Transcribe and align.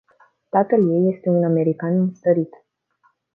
Tatăl 0.49 0.89
ei 0.89 1.13
este 1.13 1.29
un 1.29 1.43
american 1.43 1.97
înstărit. 1.99 2.53